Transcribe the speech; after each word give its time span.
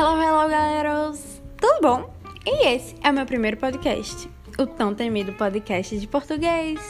Hello, 0.00 0.16
hello, 0.18 0.48
galeros! 0.48 1.42
Tudo 1.58 1.78
bom? 1.82 2.10
E 2.46 2.68
esse 2.68 2.94
é 3.04 3.10
o 3.10 3.12
meu 3.12 3.26
primeiro 3.26 3.58
podcast, 3.58 4.30
o 4.58 4.66
tão 4.66 4.94
temido 4.94 5.34
podcast 5.34 5.98
de 5.98 6.06
português. 6.06 6.80